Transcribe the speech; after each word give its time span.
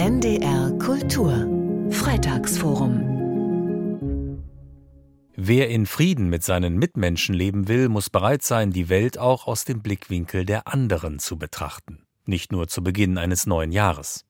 NDR 0.00 0.70
Kultur 0.78 1.32
Freitagsforum 1.90 4.44
Wer 5.34 5.70
in 5.70 5.86
Frieden 5.86 6.28
mit 6.28 6.44
seinen 6.44 6.78
Mitmenschen 6.78 7.34
leben 7.34 7.66
will, 7.66 7.88
muss 7.88 8.08
bereit 8.08 8.44
sein, 8.44 8.70
die 8.70 8.90
Welt 8.90 9.18
auch 9.18 9.48
aus 9.48 9.64
dem 9.64 9.82
Blickwinkel 9.82 10.44
der 10.44 10.68
anderen 10.68 11.18
zu 11.18 11.36
betrachten, 11.36 12.04
nicht 12.26 12.52
nur 12.52 12.68
zu 12.68 12.84
Beginn 12.84 13.18
eines 13.18 13.46
neuen 13.46 13.72
Jahres. 13.72 14.24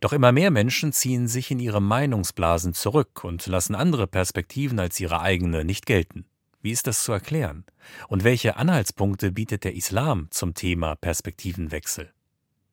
Doch 0.00 0.14
immer 0.14 0.32
mehr 0.32 0.50
Menschen 0.50 0.94
ziehen 0.94 1.28
sich 1.28 1.50
in 1.50 1.60
ihre 1.60 1.82
Meinungsblasen 1.82 2.72
zurück 2.72 3.22
und 3.22 3.46
lassen 3.46 3.74
andere 3.74 4.06
Perspektiven 4.06 4.80
als 4.80 4.98
ihre 5.00 5.20
eigene 5.20 5.66
nicht 5.66 5.84
gelten. 5.84 6.24
Wie 6.62 6.70
ist 6.70 6.86
das 6.86 7.04
zu 7.04 7.12
erklären? 7.12 7.66
Und 8.08 8.24
welche 8.24 8.56
Anhaltspunkte 8.56 9.32
bietet 9.32 9.64
der 9.64 9.74
Islam 9.74 10.28
zum 10.30 10.54
Thema 10.54 10.94
Perspektivenwechsel? 10.94 12.10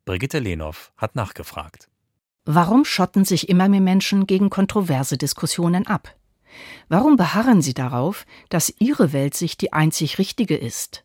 Brigitte 0.06 0.40
Lehnow 0.40 0.94
hat 0.96 1.18
nachgefragt. 1.18 1.90
Warum 2.50 2.86
schotten 2.86 3.26
sich 3.26 3.50
immer 3.50 3.68
mehr 3.68 3.82
Menschen 3.82 4.26
gegen 4.26 4.50
kontroverse 4.50 5.18
Diskussionen 5.18 5.86
ab? 5.86 6.16
Warum 6.88 7.18
beharren 7.18 7.62
sie 7.62 7.74
darauf, 7.74 8.26
dass 8.48 8.74
ihre 8.80 9.12
Weltsicht 9.12 9.60
die 9.60 9.74
einzig 9.74 10.18
richtige 10.18 10.56
ist? 10.56 11.04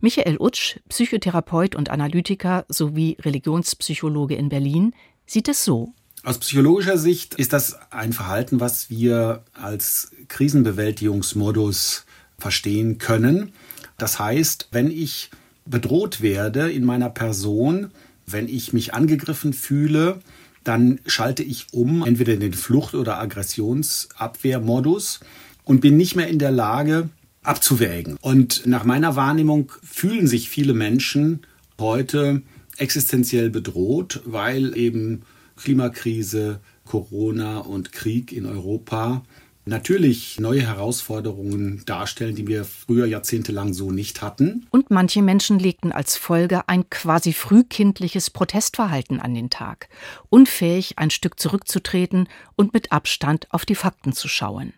Michael 0.00 0.38
Utsch, 0.40 0.78
Psychotherapeut 0.88 1.76
und 1.76 1.90
Analytiker 1.90 2.64
sowie 2.68 3.18
Religionspsychologe 3.20 4.34
in 4.34 4.48
Berlin, 4.48 4.94
sieht 5.26 5.48
es 5.48 5.62
so. 5.62 5.92
Aus 6.24 6.38
psychologischer 6.38 6.96
Sicht 6.96 7.34
ist 7.34 7.52
das 7.52 7.76
ein 7.90 8.14
Verhalten, 8.14 8.58
was 8.58 8.88
wir 8.88 9.44
als 9.52 10.12
Krisenbewältigungsmodus 10.28 12.06
verstehen 12.38 12.96
können. 12.96 13.52
Das 13.98 14.18
heißt, 14.18 14.68
wenn 14.70 14.90
ich 14.90 15.30
bedroht 15.66 16.22
werde 16.22 16.72
in 16.72 16.86
meiner 16.86 17.10
Person, 17.10 17.90
wenn 18.26 18.48
ich 18.48 18.72
mich 18.72 18.94
angegriffen 18.94 19.52
fühle, 19.52 20.22
dann 20.64 21.00
schalte 21.06 21.42
ich 21.42 21.66
um, 21.72 22.04
entweder 22.04 22.34
in 22.34 22.40
den 22.40 22.54
Flucht- 22.54 22.94
oder 22.94 23.20
Aggressionsabwehrmodus 23.20 25.20
und 25.64 25.80
bin 25.80 25.96
nicht 25.96 26.16
mehr 26.16 26.28
in 26.28 26.38
der 26.38 26.50
Lage 26.50 27.08
abzuwägen. 27.42 28.16
Und 28.20 28.66
nach 28.66 28.84
meiner 28.84 29.16
Wahrnehmung 29.16 29.72
fühlen 29.82 30.26
sich 30.26 30.48
viele 30.48 30.74
Menschen 30.74 31.40
heute 31.78 32.42
existenziell 32.76 33.50
bedroht, 33.50 34.22
weil 34.24 34.76
eben 34.76 35.22
Klimakrise, 35.56 36.60
Corona 36.84 37.58
und 37.58 37.92
Krieg 37.92 38.32
in 38.32 38.46
Europa 38.46 39.24
natürlich 39.64 40.40
neue 40.40 40.62
Herausforderungen 40.62 41.82
darstellen, 41.86 42.34
die 42.34 42.46
wir 42.46 42.64
früher 42.64 43.06
jahrzehntelang 43.06 43.72
so 43.72 43.90
nicht 43.90 44.22
hatten. 44.22 44.66
Und 44.70 44.90
manche 44.90 45.22
Menschen 45.22 45.58
legten 45.58 45.92
als 45.92 46.16
Folge 46.16 46.68
ein 46.68 46.88
quasi 46.90 47.32
frühkindliches 47.32 48.30
Protestverhalten 48.30 49.20
an 49.20 49.34
den 49.34 49.50
Tag, 49.50 49.88
unfähig, 50.28 50.98
ein 50.98 51.10
Stück 51.10 51.38
zurückzutreten 51.38 52.28
und 52.56 52.74
mit 52.74 52.92
Abstand 52.92 53.52
auf 53.52 53.64
die 53.64 53.74
Fakten 53.74 54.12
zu 54.12 54.28
schauen. 54.28 54.72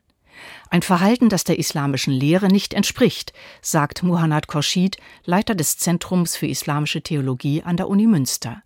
Ein 0.71 0.83
Verhalten, 0.83 1.29
das 1.29 1.45
der 1.45 1.59
islamischen 1.59 2.13
Lehre 2.13 2.49
nicht 2.49 2.75
entspricht, 2.75 3.33
sagt 3.63 4.03
Muhannad 4.03 4.49
Khorshid, 4.49 4.99
Leiter 5.25 5.55
des 5.55 5.79
Zentrums 5.79 6.37
für 6.37 6.47
islamische 6.47 7.03
Theologie 7.03 7.63
an 7.63 7.77
der 7.77 7.89
Uni 7.89 8.07
Münster. 8.07 8.63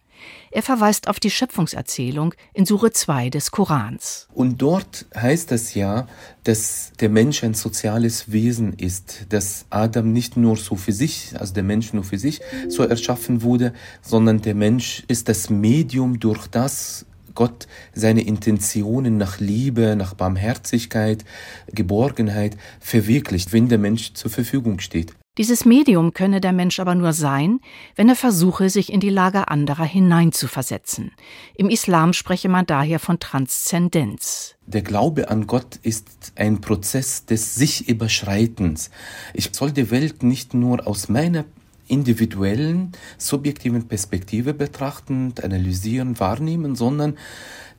Er 0.50 0.62
verweist 0.62 1.08
auf 1.08 1.20
die 1.20 1.30
Schöpfungserzählung 1.30 2.34
in 2.54 2.64
Sure 2.64 2.90
2 2.90 3.30
des 3.30 3.50
Korans. 3.50 4.28
Und 4.32 4.62
dort 4.62 5.06
heißt 5.14 5.52
es 5.52 5.74
ja, 5.74 6.06
dass 6.44 6.92
der 7.00 7.10
Mensch 7.10 7.44
ein 7.44 7.54
soziales 7.54 8.32
Wesen 8.32 8.72
ist, 8.72 9.26
dass 9.28 9.66
Adam 9.70 10.12
nicht 10.12 10.36
nur 10.36 10.56
so 10.56 10.76
für 10.76 10.92
sich, 10.92 11.34
also 11.38 11.52
der 11.52 11.62
Mensch 11.62 11.92
nur 11.92 12.04
für 12.04 12.18
sich 12.18 12.40
so 12.68 12.82
erschaffen 12.82 13.42
wurde, 13.42 13.72
sondern 14.00 14.40
der 14.40 14.54
Mensch 14.54 15.04
ist 15.08 15.28
das 15.28 15.50
Medium, 15.50 16.18
durch 16.18 16.46
das 16.46 17.04
Gott 17.38 17.68
seine 17.94 18.22
Intentionen 18.22 19.16
nach 19.16 19.38
Liebe, 19.38 19.94
nach 19.94 20.14
Barmherzigkeit, 20.14 21.24
Geborgenheit 21.72 22.56
verwirklicht, 22.80 23.52
wenn 23.52 23.68
der 23.68 23.78
Mensch 23.78 24.14
zur 24.14 24.32
Verfügung 24.32 24.80
steht. 24.80 25.14
Dieses 25.38 25.64
Medium 25.64 26.14
könne 26.14 26.40
der 26.40 26.52
Mensch 26.52 26.80
aber 26.80 26.96
nur 26.96 27.12
sein, 27.12 27.60
wenn 27.94 28.08
er 28.08 28.16
versuche, 28.16 28.70
sich 28.70 28.92
in 28.92 28.98
die 28.98 29.08
Lage 29.08 29.46
anderer 29.46 29.84
hineinzuversetzen. 29.84 31.12
Im 31.54 31.70
Islam 31.70 32.12
spreche 32.12 32.48
man 32.48 32.66
daher 32.66 32.98
von 32.98 33.20
Transzendenz. 33.20 34.56
Der 34.66 34.82
Glaube 34.82 35.30
an 35.30 35.46
Gott 35.46 35.76
ist 35.82 36.32
ein 36.34 36.60
Prozess 36.60 37.24
des 37.24 37.54
Sich-Überschreitens. 37.54 38.90
Ich 39.32 39.50
soll 39.52 39.70
die 39.70 39.92
Welt 39.92 40.24
nicht 40.24 40.54
nur 40.54 40.86
aus 40.88 41.08
meiner 41.08 41.44
individuellen, 41.86 42.92
subjektiven 43.16 43.88
Perspektive 43.88 44.54
betrachten, 44.54 45.34
analysieren, 45.40 46.18
wahrnehmen, 46.20 46.74
sondern 46.74 47.16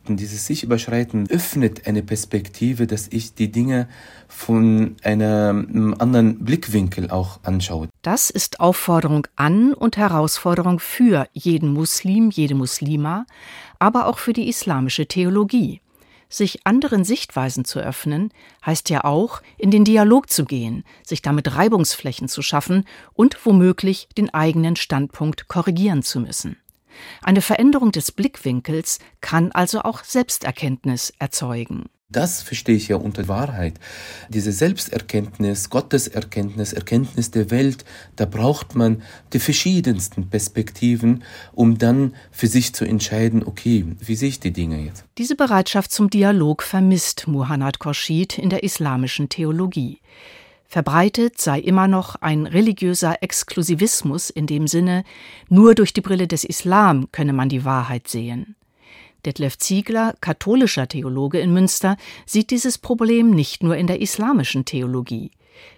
dieses 0.08 0.46
sich 0.46 0.64
überschreiten 0.64 1.28
öffnet 1.30 1.86
eine 1.86 2.02
Perspektive, 2.02 2.86
dass 2.86 3.08
ich 3.08 3.34
die 3.34 3.50
Dinge 3.50 3.88
von 4.28 4.96
einem 5.02 5.94
anderen 5.98 6.44
Blickwinkel 6.44 7.10
auch 7.10 7.40
anschaue. 7.42 7.88
Das 8.02 8.30
ist 8.30 8.60
Aufforderung 8.60 9.26
an 9.36 9.74
und 9.74 9.96
Herausforderung 9.96 10.78
für 10.80 11.28
jeden 11.32 11.72
Muslim, 11.72 12.30
jede 12.30 12.54
Muslima, 12.54 13.26
aber 13.78 14.06
auch 14.06 14.18
für 14.18 14.32
die 14.32 14.48
islamische 14.48 15.06
Theologie. 15.06 15.80
Sich 16.32 16.64
anderen 16.64 17.02
Sichtweisen 17.02 17.64
zu 17.64 17.80
öffnen, 17.80 18.32
heißt 18.64 18.88
ja 18.88 19.02
auch, 19.02 19.42
in 19.58 19.72
den 19.72 19.84
Dialog 19.84 20.30
zu 20.30 20.44
gehen, 20.44 20.84
sich 21.04 21.22
damit 21.22 21.56
Reibungsflächen 21.56 22.28
zu 22.28 22.40
schaffen 22.40 22.84
und 23.14 23.44
womöglich 23.44 24.08
den 24.16 24.32
eigenen 24.32 24.76
Standpunkt 24.76 25.48
korrigieren 25.48 26.04
zu 26.04 26.20
müssen. 26.20 26.56
Eine 27.22 27.42
Veränderung 27.42 27.92
des 27.92 28.12
Blickwinkels 28.12 28.98
kann 29.20 29.52
also 29.52 29.82
auch 29.82 30.04
Selbsterkenntnis 30.04 31.12
erzeugen. 31.18 31.86
Das 32.12 32.42
verstehe 32.42 32.74
ich 32.74 32.88
ja 32.88 32.96
unter 32.96 33.28
Wahrheit. 33.28 33.74
Diese 34.28 34.50
Selbsterkenntnis, 34.50 35.70
Gotteserkenntnis, 35.70 36.72
Erkenntnis 36.72 37.30
der 37.30 37.52
Welt, 37.52 37.84
da 38.16 38.24
braucht 38.24 38.74
man 38.74 39.02
die 39.32 39.38
verschiedensten 39.38 40.28
Perspektiven, 40.28 41.22
um 41.52 41.78
dann 41.78 42.16
für 42.32 42.48
sich 42.48 42.74
zu 42.74 42.84
entscheiden, 42.84 43.44
okay, 43.44 43.86
wie 44.00 44.16
sehe 44.16 44.28
ich 44.28 44.40
die 44.40 44.52
Dinge 44.52 44.82
jetzt? 44.82 45.04
Diese 45.18 45.36
Bereitschaft 45.36 45.92
zum 45.92 46.10
Dialog 46.10 46.64
vermisst 46.64 47.28
Muhannad 47.28 47.78
Khorshid 47.78 48.38
in 48.38 48.50
der 48.50 48.64
islamischen 48.64 49.28
Theologie. 49.28 50.00
Verbreitet 50.70 51.40
sei 51.40 51.58
immer 51.58 51.88
noch 51.88 52.14
ein 52.20 52.46
religiöser 52.46 53.24
Exklusivismus 53.24 54.30
in 54.30 54.46
dem 54.46 54.68
Sinne, 54.68 55.02
nur 55.48 55.74
durch 55.74 55.92
die 55.92 56.00
Brille 56.00 56.28
des 56.28 56.44
Islam 56.44 57.10
könne 57.10 57.32
man 57.32 57.48
die 57.48 57.64
Wahrheit 57.64 58.06
sehen. 58.06 58.54
Detlef 59.26 59.58
Ziegler, 59.58 60.14
katholischer 60.20 60.86
Theologe 60.86 61.40
in 61.40 61.52
Münster, 61.52 61.96
sieht 62.24 62.52
dieses 62.52 62.78
Problem 62.78 63.30
nicht 63.30 63.64
nur 63.64 63.76
in 63.76 63.88
der 63.88 64.00
islamischen 64.00 64.64
Theologie. 64.64 65.32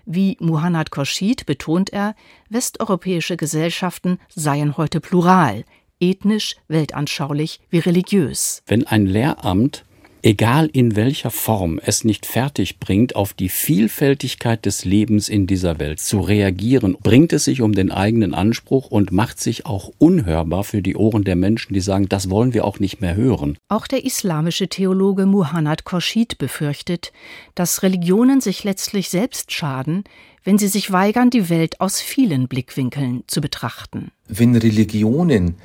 Wie 0.05 0.37
Muhannad 0.41 0.91
Khorshid 0.91 1.47
betont 1.47 1.91
er, 1.91 2.15
westeuropäische 2.51 3.39
Gesellschaften 3.39 4.19
seien 4.29 4.77
heute 4.77 5.01
plural, 5.01 5.65
ethnisch, 6.01 6.57
weltanschaulich 6.69 7.61
wie 7.71 7.79
religiös. 7.79 8.63
Wenn 8.67 8.87
ein 8.87 9.07
Lehramt 9.07 9.87
egal 10.23 10.71
in 10.73 10.97
welcher 10.97 11.31
Form 11.31 11.81
es 11.85 12.05
nicht 12.05 12.27
fertig 12.27 12.79
bringt, 12.79 13.17
auf 13.17 13.35
die 13.35 13.49
Vielfältigkeit 13.49 14.65
des 14.65 14.85
Lebens 14.85 15.29
in 15.29 15.47
dieser 15.47 15.79
Welt 15.79 16.01
zu 16.01 16.21
reagieren, 16.21 16.97
bringt 17.03 17.33
es 17.33 17.45
sich 17.45 17.61
um 17.61 17.73
den 17.73 17.91
eigenen 17.91 18.35
Anspruch 18.35 18.91
und 18.91 19.13
macht 19.13 19.41
sich 19.41 19.67
auch 19.67 19.93
unhörbar 19.99 20.65
für 20.65 20.83
die 20.83 20.97
Ohren 20.97 21.25
der 21.25 21.37
Menschen, 21.37 21.75
die 21.75 21.81
sagen, 21.81 22.09
das 22.09 22.31
wollen 22.31 22.55
wir 22.55 22.65
auch 22.65 22.79
nicht 22.79 23.01
mehr 23.01 23.17
hören. 23.17 23.59
Auch 23.69 23.87
der 23.87 24.05
islamische 24.05 24.69
Theologe 24.69 25.27
Muhannad 25.27 25.85
Khorshid 25.85 26.39
befürchtet, 26.39 27.13
dass 27.55 27.83
Religionen 27.83 28.41
sich 28.41 28.65
letztlich 28.65 29.11
selbst 29.11 29.53
schaden, 29.53 30.05
wenn 30.45 30.59
sie 30.59 30.69
sich 30.69 30.91
weigern, 30.91 31.31
die 31.31 31.49
Welt 31.49 31.81
aus 31.81 32.01
vielen 32.01 32.49
Blickwinkeln 32.49 33.23
zu 33.27 33.41
betrachten. 33.41 34.11
Wenn 34.29 34.57
Religionen 34.57 35.57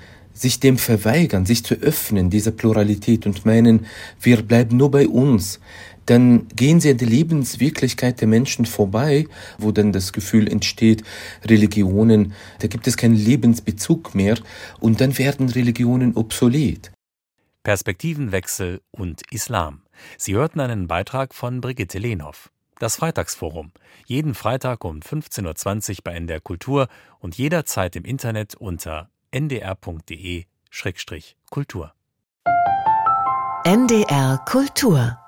sich 0.42 0.60
dem 0.60 0.78
verweigern, 0.78 1.46
sich 1.46 1.64
zu 1.64 1.76
öffnen, 1.76 2.30
dieser 2.30 2.52
Pluralität 2.52 3.26
und 3.26 3.46
meinen, 3.46 3.86
wir 4.22 4.42
bleiben 4.42 4.78
nur 4.78 4.92
bei 4.92 5.08
uns, 5.08 5.60
dann 6.08 6.48
gehen 6.56 6.80
sie 6.80 6.92
an 6.92 6.98
die 6.98 7.06
Lebenswirklichkeit 7.06 8.22
der 8.22 8.28
Menschen 8.28 8.66
vorbei, 8.66 9.28
wo 9.58 9.72
dann 9.72 9.92
das 9.92 10.14
Gefühl 10.14 10.48
entsteht, 10.48 11.04
Religionen, 11.46 12.34
da 12.60 12.68
gibt 12.68 12.88
es 12.88 12.98
keinen 12.98 13.16
Lebensbezug 13.16 14.16
mehr 14.16 14.38
und 14.80 15.02
dann 15.02 15.18
werden 15.18 15.50
Religionen 15.50 16.16
obsolet. 16.16 16.92
Perspektivenwechsel 17.64 18.80
und 18.92 19.22
Islam. 19.32 19.82
Sie 20.18 20.36
hörten 20.36 20.62
einen 20.62 20.88
Beitrag 20.88 21.36
von 21.36 21.60
Brigitte 21.60 22.00
Lehnhoff. 22.00 22.50
Das 22.80 22.96
Freitagsforum. 22.96 23.72
Jeden 24.06 24.36
Freitag 24.36 24.86
um 24.86 25.00
15.20 25.00 25.90
Uhr 25.90 25.96
bei 26.04 26.14
NDR 26.14 26.40
Kultur 26.40 26.88
und 27.20 27.38
jederzeit 27.38 27.96
im 27.98 28.06
Internet 28.06 28.56
unter 28.56 29.10
ndr.de-kultur. 29.34 31.24
NDR 33.66 34.38
Kultur 34.46 35.27